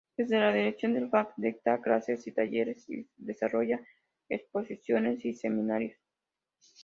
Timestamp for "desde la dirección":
0.17-0.95